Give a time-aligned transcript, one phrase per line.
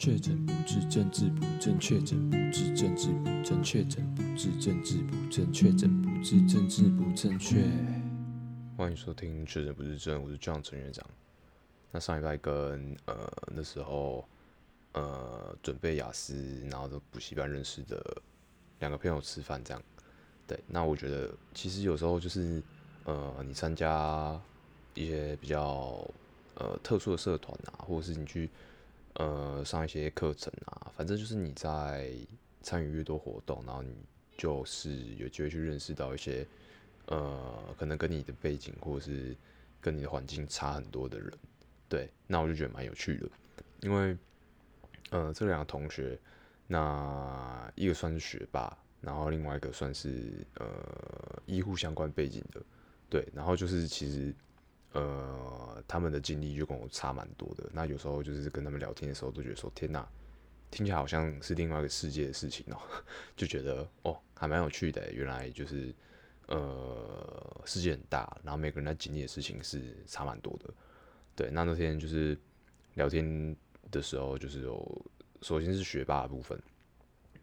[0.00, 7.62] 确诊不治，政治不正确；确诊不治，政治不正确；确诊不治，政治不正确；确诊不治，政治不正确。
[8.78, 11.06] 欢迎收听《确诊不治症》，我是 John 陈院长。
[11.92, 14.26] 那上礼拜跟呃那时候
[14.92, 16.34] 呃准备雅思，
[16.70, 18.02] 然后的补习班认识的
[18.78, 19.82] 两个朋友吃饭，这样。
[20.46, 22.62] 对，那我觉得其实有时候就是
[23.04, 24.40] 呃你参加
[24.94, 26.02] 一些比较
[26.54, 28.48] 呃特殊的社团啊，或者是你去。
[29.14, 32.12] 呃，上一些课程啊，反正就是你在
[32.62, 33.92] 参与越多活动，然后你
[34.36, 36.46] 就是有机会去认识到一些
[37.06, 39.36] 呃，可能跟你的背景或者是
[39.80, 41.32] 跟你的环境差很多的人，
[41.88, 43.28] 对，那我就觉得蛮有趣的，
[43.80, 44.16] 因为
[45.10, 46.16] 呃，这两个同学，
[46.68, 52.62] 那一个算是学霸，然后另外一个算是呃医护相关背景的，
[53.08, 54.32] 对，然后就是其实。
[54.92, 57.70] 呃，他们的经历就跟我差蛮多的。
[57.72, 60.04] 那有时候就是跟他们聊天的时候，都觉得说：“天哪，
[60.68, 62.76] 听起来好像是另外一个世界的事情哦。
[63.36, 65.12] ”就觉得哦，还蛮有趣的。
[65.12, 65.94] 原来就是
[66.48, 70.74] 呃，世界很大，然后每个人在经历的事情是差蛮多的。
[71.36, 72.36] 对，那那天就是
[72.94, 73.56] 聊天
[73.92, 75.06] 的时候，就是有
[75.42, 76.60] 首先是学霸的部分。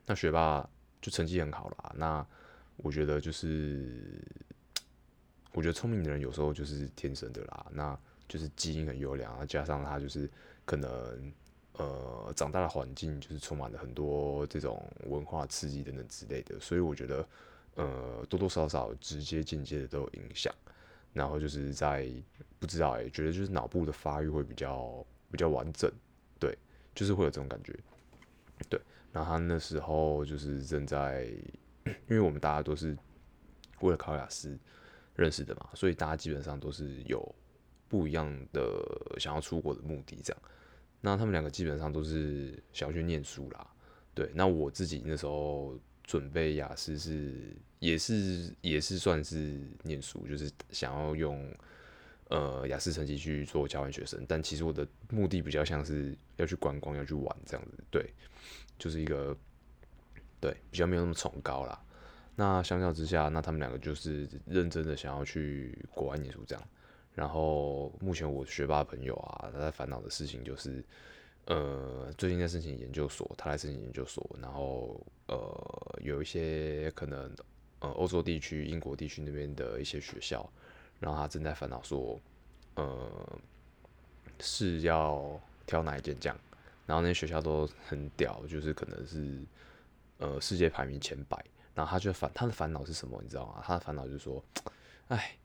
[0.05, 0.69] 那学霸
[1.01, 1.93] 就成绩很好啦。
[1.95, 2.27] 那
[2.75, 4.21] 我觉得就是。
[5.57, 10.29] 我觉得聪明的人有时候就是天生的啦，那就是基因很优良，加上他就是
[10.65, 11.33] 可能
[11.73, 17.27] 呃长大的环境就是充满了很多这种文化刺激等等之类的，所以我觉得
[17.73, 20.53] 呃多多少少直接间接的都有影响。
[21.11, 22.07] 然后就是在
[22.59, 25.91] 不知道哎、觉得就是脑部的发育会比较比较完整，
[26.39, 26.55] 对，
[26.93, 27.75] 就是会有这种感觉。
[28.69, 28.79] 对，
[29.11, 31.25] 然后他那时候就是正在，
[32.07, 32.95] 因为我们大家都是
[33.79, 34.55] 为了考雅思。
[35.17, 37.35] 认识的嘛，所以大家基本上都是有
[37.89, 40.41] 不一样的想要出国的目的，这样。
[41.01, 43.67] 那他们两个基本上都是想要去念书啦，
[44.13, 44.31] 对。
[44.33, 51.53] 那我自己那时候准备雅思是也是也是算是念书，就是想要用
[52.29, 58.13] 呃雅思成绩去做交换学生，但其实我的目的比较像是要去观光，要去玩这样子，对，
[58.77, 59.37] 就是一个
[60.39, 61.79] 对比较没有那么崇高啦。
[62.39, 66.63] 那相较之下，那他们两个就是认真的想要去国外念书这样。
[67.15, 70.83] 然后目前我学霸朋友啊，他在烦恼的事情就是，
[71.45, 77.35] 呃，最近在申请研究所，他在申请研究所，然后呃，有一些可能
[77.79, 80.47] 呃欧洲地区、英国地区那边的一些学校，
[80.99, 82.21] 然后他正在烦恼说，
[82.75, 83.39] 呃，
[84.39, 86.37] 是要挑哪一间这样。
[86.85, 89.41] 然后那些学校都很屌，就是可能是
[90.19, 91.43] 呃世界排名前百。
[91.77, 93.21] 然后他就烦，他的烦恼是什么？
[93.21, 93.61] 你知道吗？
[93.63, 94.43] 他的烦恼就是说，
[95.09, 95.37] 哎，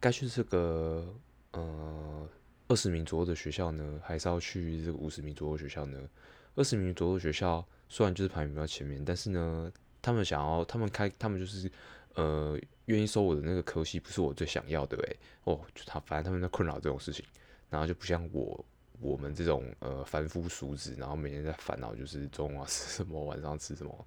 [0.00, 1.14] 该去这个
[1.50, 2.26] 呃
[2.68, 6.08] 二十名左右的学校呢，还是要去这个五十名左右的学校呢？
[6.54, 9.70] 二十名左右的学校虽然就是排名比较前面，但是呢，
[10.00, 11.70] 他们想要，他们开，他们就是
[12.14, 15.16] 呃愿意收我的那个科系，不是我最想要的哎。
[15.44, 17.22] 哦，就他反正他们在困扰这种事情，
[17.68, 18.64] 然后就不像我
[19.02, 24.06] 我们这种呃凡夫俗子，然后每天在烦恼就是中午要吃什么，晚上吃什么。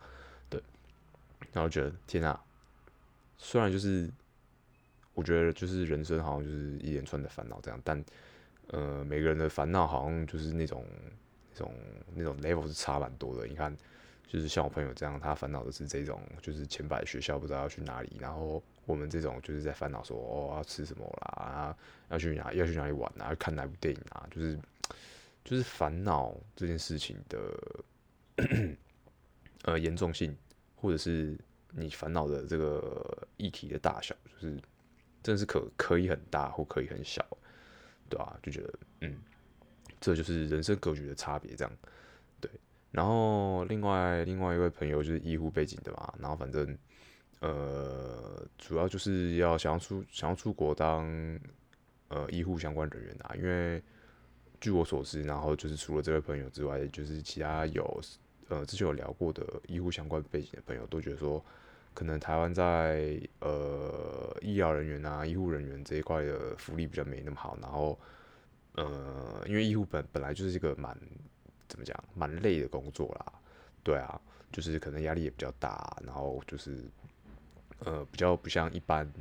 [1.54, 2.40] 然后觉得天啊，
[3.38, 4.10] 虽然就是
[5.14, 8.04] 我觉得就是人生好像就是一连串的烦恼这样，但
[8.68, 10.86] 呃每个人的烦恼好像就是那种
[11.54, 11.74] 那种
[12.14, 13.48] 那种 level 是差蛮多的。
[13.48, 13.76] 你看，
[14.28, 21.76] 就是像我朋友这样，他烦恼的是这种就是前百学校不知道要去哪里，然后我们这种就是在烦恼说哦要吃什么啦，
[22.10, 24.60] 要去哪要去哪里玩啊，要看哪部电影啊，就是
[25.44, 27.40] 就是烦恼这件事情的
[29.64, 30.36] 呃严重性。
[30.86, 31.36] 或者是
[31.72, 34.56] 你烦恼的这个议题的大小，就是
[35.24, 37.26] 真的是可可以很大或可以很小，
[38.08, 38.40] 对吧、啊？
[38.44, 39.18] 就觉得嗯，
[40.00, 41.78] 这就是人生格局的差别，这样
[42.40, 42.52] 对。
[42.92, 46.78] 然后另外另外一位朋友就是医护背景的嘛，然后反正
[47.40, 51.10] 呃，主要就是要想要出想要出国当
[52.10, 53.82] 呃医护相关人员啊，因为
[54.62, 58.00] 据我所知，然后就是除了这位朋友之外，就是其他有。
[58.50, 61.44] 呃，之前有聊过的医护相关背景的朋友都觉得说，
[61.96, 67.98] 可能台湾在呃医疗人员啊、医护人员这一块的福利比较没那么好，然后
[68.76, 70.96] 呃，因为医护本本来就是一个蛮
[71.68, 73.34] 怎么讲蛮累的工作啦，
[73.84, 74.22] 对啊，
[74.52, 76.84] 就是可能压力也比较大，然后就是
[77.80, 79.12] 呃比较不像一般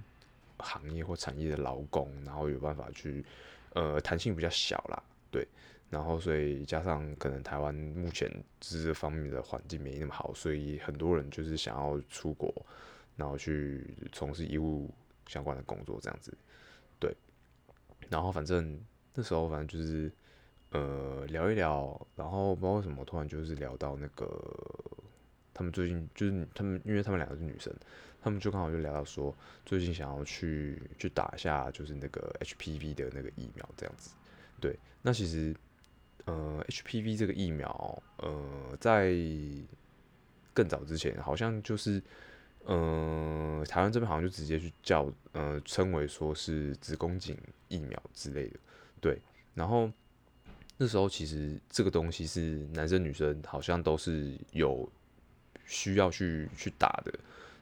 [0.59, 3.25] 行业或产业的劳工，然后有办法去
[3.73, 5.49] 呃弹性比较小啦，对。
[5.95, 12.53] 然后，所以加上可能台湾目前这方面的环境没那么好，所以很多人就是想要出国，
[13.15, 14.93] 然后去从事医务
[15.29, 16.37] 相关的工作这样子。
[16.99, 17.15] 对。
[18.11, 18.77] 然后反正
[19.15, 20.11] 那时候反正就是，
[20.71, 24.27] 呃聊一聊，然后不知道为什么突然就是聊到那个
[25.55, 27.73] 他们最近就是他们，因为他们两个是女生，
[28.21, 29.33] 他们就刚好就聊到说
[29.65, 34.11] 最近想要去去打一下就是那个 HPV 的那个疫苗这样子。
[34.61, 35.55] 对，那其实
[36.25, 39.13] 呃 HPV 这个疫苗呃在
[40.53, 42.03] 更早之前好像就是。
[42.67, 47.37] 呃，台湾这边好像就直接去叫，呃，称为说是子宫颈
[47.69, 48.59] 疫苗之类的，
[49.03, 49.21] 对。
[49.53, 49.93] 然后
[50.79, 54.91] 那时候其实这个东西是男生女生好像都是有
[55.67, 57.13] 需要去去打的，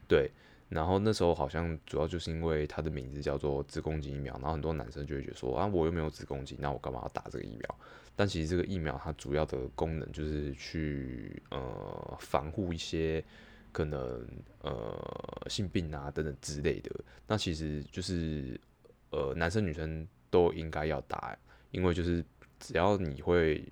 [0.06, 0.31] 对。
[0.69, 7.79] 然后那时候好像主要就是因为它的名字叫做子宫颈疫苗，然后很多男生就会觉得说啊，我又没有子宫颈，那我干嘛要打这个疫苗？
[8.17, 13.25] 但其实这个疫苗它主要的功能就是去呃防护一些。
[13.75, 14.29] 可能
[14.61, 16.91] 呃性病啊等等之类的，
[17.26, 18.61] 那其实就是
[19.09, 21.35] 呃男生女生都应该要打，
[21.70, 22.23] 因为就是
[22.61, 23.64] 只要你会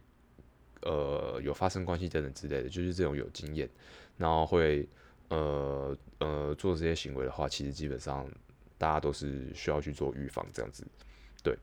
[0.81, 3.69] 呃有发生关系等等之类的，就是这种有经验，
[4.17, 4.89] 然后会
[5.29, 8.27] 呃呃做这些行为的话，其实基本上
[8.79, 10.83] 大家都是需要去做预防这样子。
[11.43, 11.55] 对，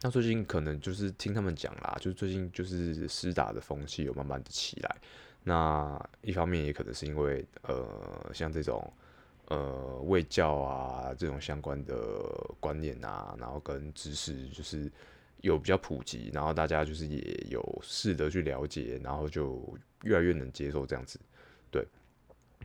[0.00, 4.96] 那最近可能就是听他们讲啦，就是最近就是施打的风气有慢慢的起来。
[5.44, 8.92] 那一方面也可能是因为，呃，像这种，
[9.46, 11.94] 呃，卫教啊，这种相关的
[12.60, 14.90] 观念啊，然后跟知识就是
[15.40, 21.18] 有比较普及，然后大家就是也有试着去了解，然后就越来越能接受这样子。
[21.70, 21.86] 对，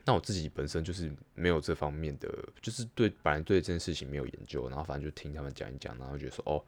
[0.03, 2.27] 那我自己本身就是没有这方面的，
[2.61, 6.61] 就是对本来对这件事情没有研究，然后反正就听他们讲一讲，然后觉得说，哦，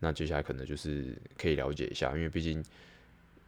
[0.00, 2.64] 那接下来可能就是可以了解一下，因为毕竟。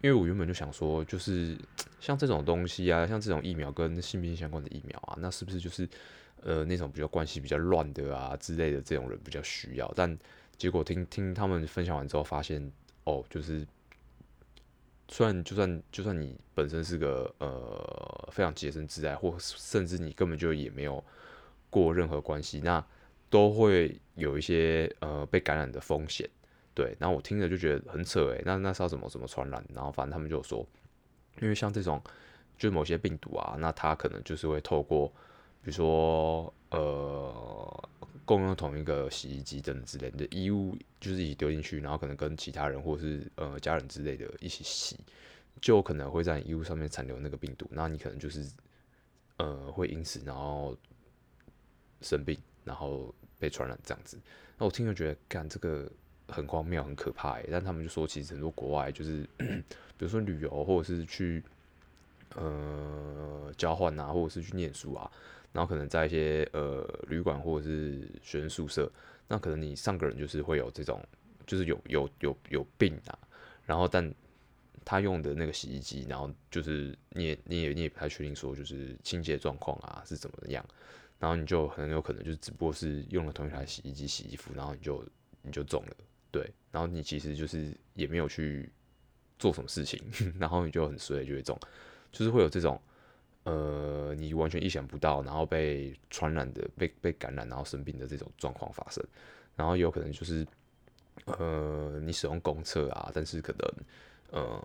[0.03, 1.55] 因为我原本就想说，就是
[2.01, 5.87] 像这种东西啊，像这种疫苗跟性病相关的疫苗啊，那是不是就是
[6.43, 9.93] 呃那种比较关系比较乱的啊之类的这种人比较需要？
[9.95, 10.19] 但
[10.57, 12.73] 结果听听他们分享完之后，发现
[13.05, 13.67] 哦，就是
[15.09, 21.05] 虽然就算就算你本身是个呃非常洁身自爱，或甚至你根本就也没有
[21.69, 22.83] 过任何关系，那
[23.29, 26.27] 都会有一些呃被感染的风险。
[26.73, 29.63] 对，然后我听着就觉得很扯诶，那那是要怎么怎么传染？
[29.75, 30.67] 然后反正他们就说，
[31.41, 32.01] 因为像这种
[32.57, 35.09] 就某些病毒啊，那它可能就是会透过，
[35.63, 37.89] 比如说呃
[38.25, 44.97] 共用同一个洗衣机等之类的衣物，就是一起丢进去，然后可能跟其他人或是呃家人之类的一起洗，
[45.61, 48.49] 就可能会在衣物上面残留那个病毒，那你可能就是
[49.39, 50.77] 呃会因此然后
[52.01, 54.17] 生病，然后被传染这样子。
[54.57, 55.91] 那我听着觉得，干这个。
[56.31, 61.43] 很荒谬，很可怕，但他们就说，其实很多国外就是， 比如说旅游，或者是去
[62.37, 65.11] 呃交换啊，或者是去念书啊，
[65.53, 68.91] 然后可能在一些呃旅馆或者是学生宿舍，
[69.29, 71.05] 那可能你上个人就是会有这种，
[71.47, 73.19] 就是有有有有病啊，
[73.67, 74.13] 然后但
[74.85, 80.65] 他用的那个洗衣机，然后就是你也你也你也不太确定说就是清洁状况啊是怎么样，
[81.19, 85.05] 然后你就很有可能就是只不过是用了同一台洗衣机洗衣服，然后你就
[85.43, 85.97] 你就中了。
[86.31, 88.71] 对，然后你其实就是也没有去
[89.39, 90.01] 做什么事情，
[90.39, 91.59] 然后你就很衰，就会中，
[92.13, 92.81] 就是会有这种
[93.45, 99.05] 呃，你完全意想不到，然后被传染的、被被感染，然后生病的这种状况发生，
[99.57, 100.47] 然后有可能就是
[101.25, 103.73] 呃，你使用公厕啊，但是可能
[104.31, 104.63] 呃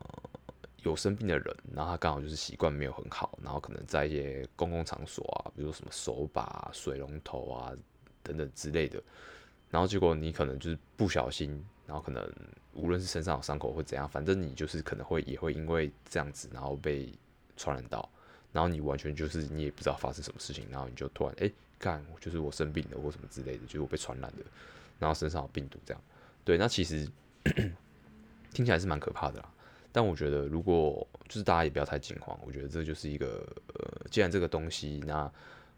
[0.83, 7.73] 有生病的人，然后他刚好就是习惯没有很好，然后可能在一些公共场所啊，比如说什么手把、水龙头啊
[8.21, 9.01] 等等之类的。
[9.75, 12.25] 然后结果你可能就是不小心，然后可能
[12.71, 17.11] 无论是身上有伤口或怎样，反正你就是可能会也会因为这样子，然后被
[17.57, 18.09] 传染到，
[18.53, 24.45] 然后你完全就是你也不知道发生什么事情，然后你就突然哎，干，就是我生病了或什么之类的，就是我被传染的，
[24.97, 26.01] 然后身上有病毒这样。
[26.45, 27.05] 对，那其实
[28.53, 29.49] 听起来是蛮可怕的啦。
[29.91, 35.29] 但我觉得如果就是大家也不要太惊慌，我觉得这就是一个呃，既然这个东西那。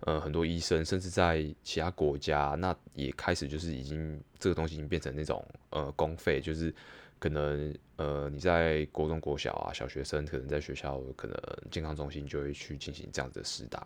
[0.01, 6.71] 呃，很多医生甚至在其他国家，那也开始就是已经这个东西已经变成那种呃公费，就是
[7.17, 11.35] 可能呃你在国中、国小啊，小学生可能在学校可能
[11.71, 13.85] 健康中心就会去进行这样子的施打，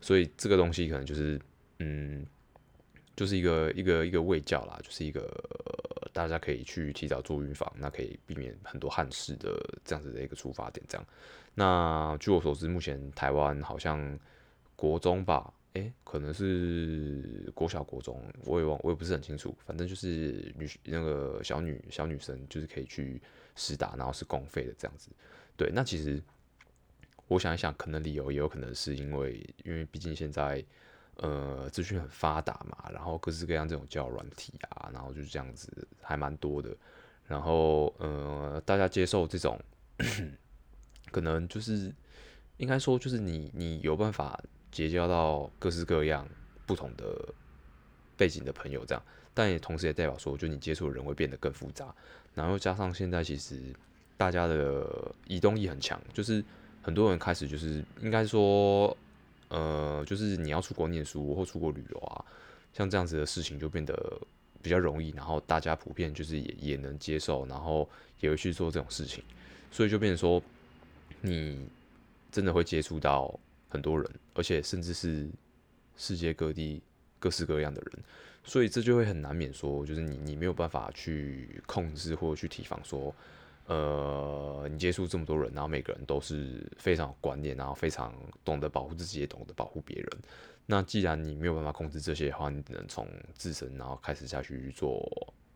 [0.00, 1.40] 所以这个东西可能就是
[1.80, 2.24] 嗯，
[3.16, 5.28] 就是一个一个一个卫教啦，就是一个、
[6.12, 10.86] 大家可以去提早做预防，那可以避免很多憾事的这样子的一个出发点。
[10.88, 11.04] 这样，
[11.56, 14.16] 那据我所知，目前台湾好像。
[14.80, 19.54] 国中吧，诶、可能是国小、国中，我也忘，我也不是很清楚。
[19.66, 23.20] 反正就是女那个小女小女生，就是可以去
[23.54, 25.10] 施打，然后是公费的这样子。
[25.54, 26.22] 对，那其实
[27.28, 30.64] 我想一想，可能理由也有可能是因为，因为毕竟现在
[31.16, 36.74] 呃资讯很发达嘛，然后各式各样这种交友软体啊，然后就是这样子还蛮多的。
[37.26, 39.60] 然后呃，大家接受这种，
[41.12, 41.94] 可能就是
[42.56, 46.26] 应该说就是你你有办法结交到各式各样
[46.66, 47.04] 不同的
[48.16, 49.02] 背景的朋友这样，
[49.34, 51.94] 但也同时也代表说，就你接触的人会变得更复杂，
[52.34, 53.60] 然后加上现在其实
[54.16, 56.44] 大家的移动力很强，就是
[56.82, 58.96] 很多人开始就是应该说。
[59.52, 62.24] 呃，就是你要出国念书或出国旅游啊，
[62.72, 64.16] 像这样子的事情就变得
[64.62, 67.88] 比较容易，然后大家普遍就是也也能接受，然后
[68.20, 69.24] 也会去做这种事情，
[69.72, 70.40] 所以就变成说，
[71.20, 71.66] 你
[72.30, 73.36] 真的会接触到
[73.70, 75.26] 很多人，而且甚至是
[75.96, 76.82] 世界各地
[77.18, 78.04] 各式各样的人，
[78.44, 83.14] 所以这就会很难免说，就是你你没有办法去控制或者去提防说。
[83.66, 88.12] 呃，你接触这么多人，然后每个人都是非常有观念，然后非常
[88.44, 90.08] 懂得保护自己，也懂得保护别人。
[90.66, 95.08] 那既然你没有办法控制这些的话，你只能从自身然后开始下去做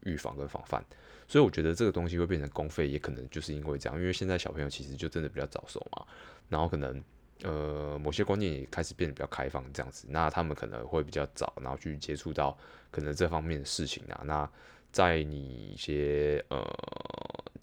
[0.04, 0.84] 预防跟防范。
[1.26, 6.06] 所以我觉得这个东西会变成公费，也可能就是因为这样，因为现在小朋友其实就真的比较早熟嘛，
[6.48, 7.02] 然后可能
[7.42, 12.56] 呃某些观念也开始变得比较开放这样子，那他们可能会比较早，然后去接触到
[12.90, 14.22] 可能这方面的事情啊。
[14.24, 14.48] 那
[14.92, 16.64] 在你一些呃。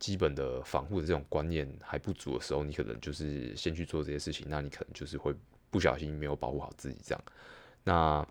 [0.02, 5.32] 基本的防护的这种观念还不足的时候，你可能就是先去做这些事情，那你可能就是会
[5.70, 7.24] 不小心没有保护好自己这样。
[7.84, 8.28] 那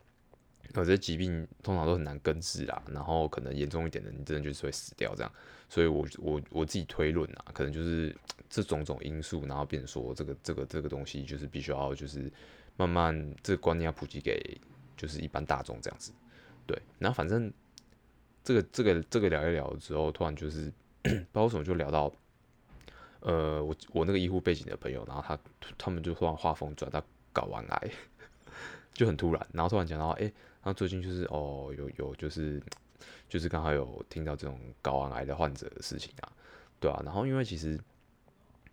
[0.75, 5.33] 有些疾病通常都很难根治啦，然后可能严重一点的，你真的就是会死掉这样。
[5.69, 8.15] 所以我我我自己推论啊，可能就是
[8.49, 12.31] 这种种因素，然后变成说这个这个这个东西就是必须要就是
[12.77, 14.61] 慢慢这个观念要普及给
[14.97, 16.13] 就是一般大众这样子。
[16.67, 17.53] 对，然后反正
[18.45, 20.73] 这个这个这个聊一聊之后，突然就是。
[21.03, 22.13] 不知道为什么就聊到，
[23.21, 25.39] 呃，我我那个医护背景的朋友，然后他
[25.79, 27.91] 他们就突然画风转到睾丸癌，
[28.93, 30.33] 就很突然，然后突然讲到，哎、欸，
[30.63, 32.63] 他最近就是哦，有有就是
[33.29, 36.33] 就是刚好有听到这种睾丸癌的患者的事情啊，
[36.79, 37.79] 对啊，然后因为其实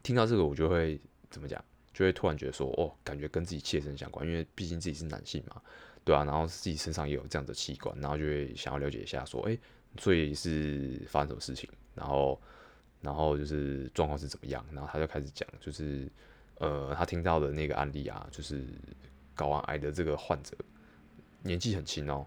[0.03, 5.61] 听到这个，我就会怎么讲，就会突然觉得说，哦，感觉跟自己切身相关，因为毕竟自己是男性嘛，
[6.03, 9.59] 对啊，然后自己身上也有这样的器官，然后就会想要了解一下，说，哎、欸，
[9.99, 11.69] 所以是发生什么事情？
[11.95, 12.39] 然后，
[13.01, 14.65] 然后就是状况是怎么样？
[14.71, 16.09] 然后他就开始讲，就是
[16.55, 18.67] 呃，他听到的那个案例啊，就是
[19.37, 20.57] 睾丸癌的这个患者，
[21.43, 22.25] 年纪很轻哦，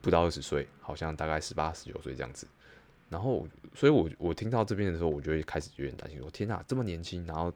[0.00, 2.46] 不到二十岁，好像大概十八、十九岁这样子。
[3.10, 7.52] 然后，所以我我听到这边的时候，我就会开始有点担心说，天哪，这么年轻，然后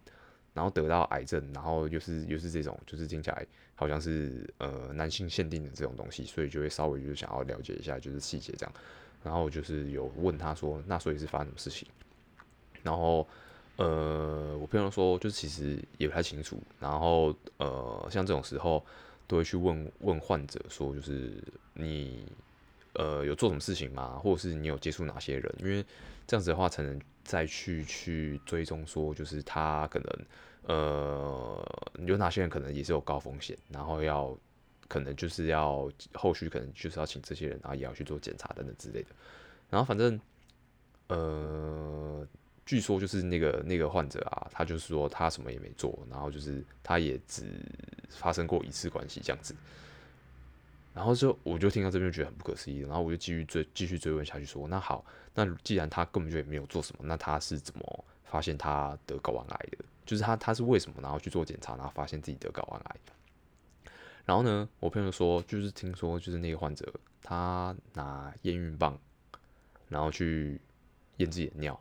[0.55, 8.75] 然后得到癌症，然后又是又是这种，就是听起来好像是呃男性限定的这种东西，所以就会稍微就想要了解一下，就是细节这样。
[9.23, 11.87] 然后就是有问他说，那所以是发生什么事情？
[12.83, 13.29] 然后
[13.77, 16.59] 呃，我朋友说，就其实也不太清楚。
[16.79, 18.85] 然后呃，像这种时候
[19.27, 21.43] 都会去问问患者说，就是
[21.75, 22.25] 你
[22.95, 24.21] 呃有做什么事情吗？
[24.23, 25.55] 或者是你有接触哪些人？
[25.59, 25.85] 因为
[26.27, 30.27] 这样子的话，才能再去去追踪说，就是他可能
[30.67, 34.37] 呃有哪些人可能也是有高风险，然后要。
[34.89, 39.09] 可能就是要后续，可能就是要请这些人，然后也要去做检查等等之类的。
[39.71, 40.21] 然后反正，
[41.07, 42.29] 呃，
[42.65, 47.45] 据说就是那个那个患者啊，他就是说他什么也没做，然后就是他也只
[48.11, 49.55] 发生过一次关系这样子。
[50.95, 55.05] 然后就我就听到这边觉得很不可思议，然后我就继续追继续追问下去说，那好，
[55.35, 59.79] 那既然他根本就也没有做什么，那他是怎么发现他得睾丸癌的？
[60.05, 62.97] 就是他他是为什么然后去做检查，然后发现自己得睾丸癌？
[64.27, 66.93] 然后呢，我朋友说，就是听说，就是那个患者，
[67.23, 68.99] 他拿验孕棒，
[69.89, 70.61] 然后去
[71.17, 71.81] 验自己的尿，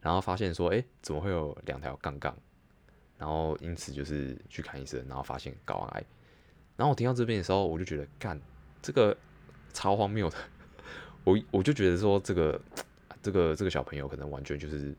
[0.00, 2.36] 然后发现说，哎，怎么会有两条杠杠？
[3.16, 6.04] 然后因此就是去看医生，然后发现睾丸癌。
[6.76, 8.40] 然后我听到这边的时候，我就觉得，干，
[8.80, 9.16] 这个
[9.72, 10.36] 超荒谬的。
[11.24, 12.60] 我我就觉得说，这个
[13.20, 14.94] 这个这个小朋友可能完全就是，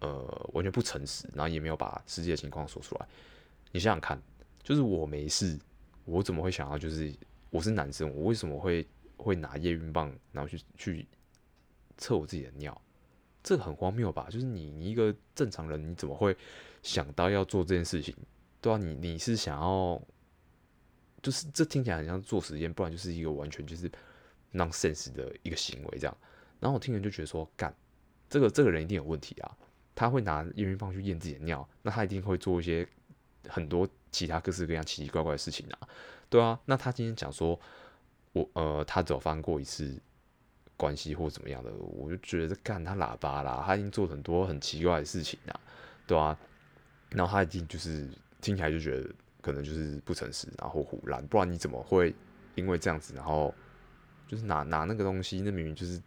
[0.00, 3.06] 呃，完全不诚实，然后也没有把实际的情况说出来。
[3.70, 4.20] 你想想看，
[4.62, 5.58] 就是我没事。
[6.04, 7.14] 我怎么会想到，就是
[7.50, 8.84] 我是男生，我为什么会
[9.16, 11.06] 会拿验孕棒，然后去去
[11.96, 12.82] 测我自己的尿？
[13.42, 14.28] 这很荒谬吧？
[14.30, 16.36] 就是你你一个正常人，你怎么会
[16.82, 18.14] 想到要做这件事情？
[18.60, 20.00] 对啊，你你是想要，
[21.22, 23.90] 就是这听起来很像做实验，不然就是一个完全就是
[24.52, 26.16] nonsense 的一个行为这样。
[26.60, 27.74] 然后我听人就觉得说，干，
[28.28, 29.56] 这个这个人一定有问题啊！
[29.94, 32.86] 他会拿验孕棒去验自己的尿，那他一定会做一些
[33.48, 33.88] 很多。
[34.12, 35.88] 其他各式各样奇奇怪怪的事情啊，
[36.28, 37.58] 对啊，那他今天讲说，
[38.34, 39.98] 我呃，他只有发生过一次
[40.82, 45.60] 关系或怎么样的，我就觉得干他喇叭啦，他已经做很多很奇怪的事情啊，
[46.08, 46.36] 对啊，
[47.10, 48.08] 然后他已经就是
[48.40, 49.08] 听起来就觉得
[49.40, 52.12] 可能就是不诚实，然后胡乱，不然你怎么会
[52.56, 53.54] 因为这样子，然后
[54.26, 56.02] 就是拿拿那个东西，那明明就是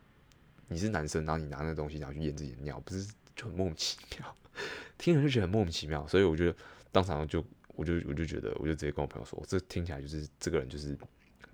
[0.67, 4.35] 你是男生，然后你拿那个东西然后去验自己的尿，不是就很莫名其妙？
[4.97, 6.53] 听了就觉得很莫名其妙，所以我就
[6.91, 7.41] 当场就
[7.75, 10.97] 我就我就觉得，我就直接跟我朋友说，我这听起来就是这个人就是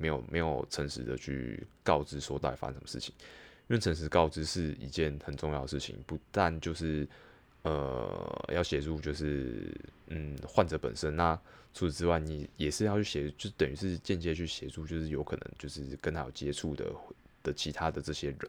[0.01, 3.13] 没有没有诚实的去告知说到底发生什么事情，
[3.67, 7.07] 因为诚实告知是一件很重要的事情，不但就是。
[7.63, 9.71] 呃，要协助就是
[10.07, 11.39] 嗯患者本身，那
[11.75, 16.91] 除此之外，你也是要去协，就等于是间接去协助，就是有可能就是跟他有接触的
[17.43, 18.39] 的其他的这些人，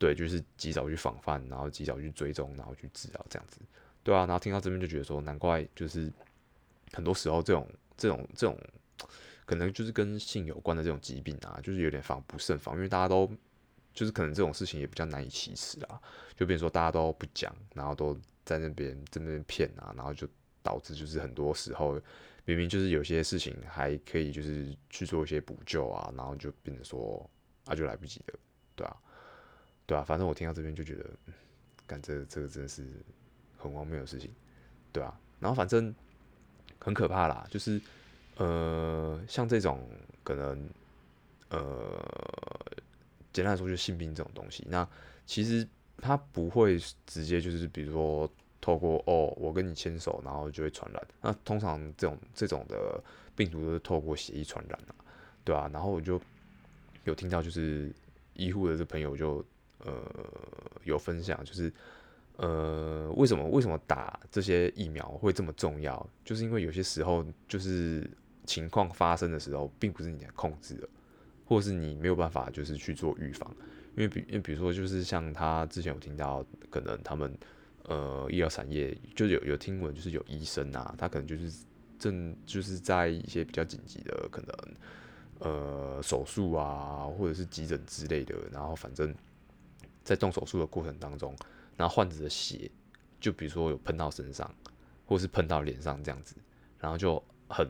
[0.00, 3.60] 对，就是及早去防范，然后及早去追踪，然后去治疗这样子，
[4.02, 6.12] 对啊，然后听到这边就觉得说，难怪就是
[6.92, 8.58] 很多时候这种这种这种
[9.46, 13.30] 可能就是跟性有关的这种疾病啊，就是有点防不胜防，因为大家都
[13.92, 16.00] 就是可能这种事情也比较难以启齿啊，
[16.36, 18.18] 就比如说大家都不讲，然后都。
[18.42, 20.26] 在那边在那边骗啊，然后就
[20.60, 22.00] 导致就是很多时候
[22.44, 27.30] 明明就是有些事情还可以就是去做一些补救啊，然后就变成说
[27.66, 28.38] 啊就来不及了，
[28.74, 28.96] 对啊，
[29.86, 31.10] 对啊，反正我听到这边就觉得，
[31.86, 32.84] 干这这个真的是
[33.56, 34.34] 很荒谬的事情，
[34.90, 35.94] 对啊，然后反正
[36.80, 37.80] 很可怕啦，就是
[38.36, 39.88] 呃像这种
[40.22, 40.68] 可能
[41.50, 42.00] 呃
[43.32, 44.88] 简单来说就是性病这种东西，那
[45.26, 45.66] 其实。
[46.02, 48.26] 他不会直接就是，比如说
[48.58, 51.06] 透过哦，我跟你牵手，然后就会传染。
[51.20, 52.98] 那通常这种这种的
[53.36, 54.94] 病毒都是透过血液传染啊，
[55.44, 56.18] 对啊，然后我就
[57.04, 57.92] 有听到，就是
[58.32, 59.44] 医护的这朋友就
[59.84, 60.02] 呃
[60.84, 61.70] 有分享，就是
[62.42, 66.08] 呃为什么为什么打这些疫苗会这么重要？
[66.24, 68.10] 就是因为有些时候就是
[68.46, 70.88] 情况发生的时候，并不是你控制的，
[71.44, 73.54] 或是你没有办法就是去做预防。
[73.96, 77.36] 因为比因为比如说就是像他之前有听到，可能他们
[77.84, 81.52] 呃医疗产业就有有听闻，就是有医生啊，他可能就是
[81.98, 84.56] 正就是在一些比较紧急的可能
[85.40, 89.14] 呃手术啊，或者是急诊之类的，然后反正
[90.02, 91.34] 在动手术的过程当中，
[91.80, 92.70] 然后患者的血
[93.18, 94.54] 就比如说有喷到身上，
[95.06, 96.36] 或是喷到脸上这样子，
[96.78, 97.66] 然后就很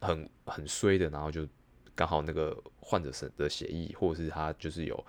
[0.00, 1.46] 很很衰的，然后就。
[1.94, 5.06] 刚好那个患者的血液，或者是他就是有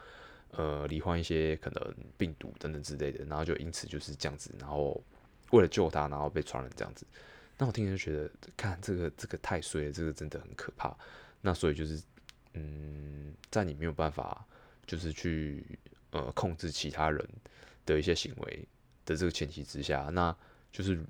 [0.52, 5.02] 呃罹患一些可能病毒等等之类的，然后就因此就是这样子，然后
[5.52, 7.08] 为了救他，然后被传染这样子。
[7.58, 10.94] 那我听人就觉得，看这个这个太衰了，这个真的很可怕。
[11.40, 12.04] 那所以就是
[12.52, 14.46] 嗯，在你没有办法
[14.86, 15.80] 就是去
[16.12, 17.26] 呃控制其他人
[17.86, 18.68] 的一些行为
[19.06, 20.36] 的这个前提之下，那
[20.72, 21.04] 就是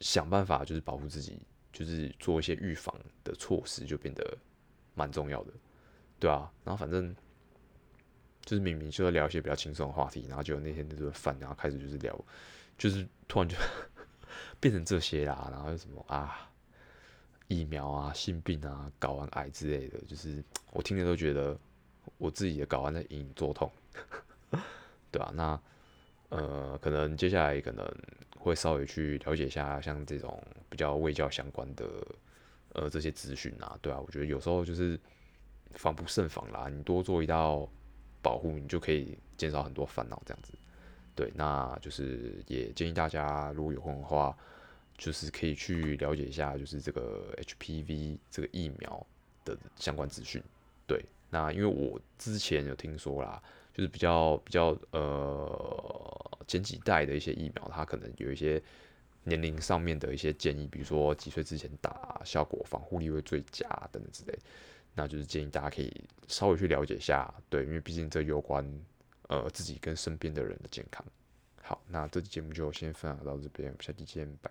[0.00, 1.38] 想办法就是保护自己，
[1.72, 4.36] 就是做一些预防的措施，就变得。
[4.96, 5.52] 蛮重要的，
[6.20, 7.12] 对啊，然后反正
[8.44, 12.16] 就是明明就要聊一些比较轻松的话题，然后就那天那顿饭，然后开始就是聊，
[12.78, 13.56] 就是突然就
[14.60, 16.48] 变成这些啦，然后什么啊
[17.48, 21.58] 疫苗啊、性病啊、睾丸癌之类的，就是我听着都觉得
[22.16, 23.68] 我自己的睾丸在隐隐作痛，
[25.10, 25.60] 对啊，那
[26.30, 27.86] 呃，可能接下来可能
[28.38, 31.86] 会稍微去了解一下像这种比较卫教相关的。
[32.76, 34.98] 呃，这些资讯啊，对啊，我觉得有时候就是
[35.74, 36.68] 防不胜防啦。
[36.68, 37.68] 你多做一道
[38.20, 40.52] 保护，你就可以减少很多烦恼，这样子。
[41.14, 44.36] 对，那就是也建议大家，如果有空的话，
[44.98, 49.06] 就是可以去了解一下，就是这个 HPV 这个疫苗
[49.44, 50.42] 的相关资讯。
[50.84, 53.40] 对，那因为我之前有听说啦，
[53.74, 58.62] 就是比较比较呃前几代的一些疫苗，它可能有一些。
[59.26, 64.38] 年龄上面的一些建议，比如说几岁之前打，效果防护力会最佳等等之类，
[64.92, 65.90] 那就是建议大家可以
[66.28, 68.62] 稍微去了解一下，对，因为毕竟这有关
[69.28, 71.02] 呃自己跟身边的人的健康。
[71.62, 74.50] 好，那这期节目就先分享到这边，我们下期见，拜。